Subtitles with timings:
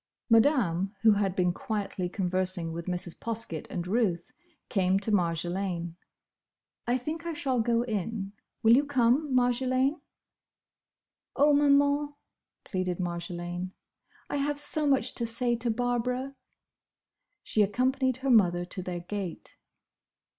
[0.31, 3.15] Madame, who had been quietly conversing with Mrs.
[3.19, 4.31] Poskett and Ruth,
[4.67, 5.95] came to Marjolaine.
[6.87, 8.33] "I think I shall go in.
[8.63, 10.01] Will you come, Marjolaine?"
[11.35, 12.15] "Oh, Maman,"
[12.63, 13.73] pleaded Marjolaine,
[14.27, 16.33] "I have so much to say to Barbara!"
[17.43, 19.55] She accompanied her mother to their gate.